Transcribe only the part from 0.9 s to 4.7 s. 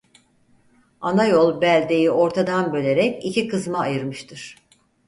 Ana yol beldeyi ortadan bölerek iki kısma ayırmıştır.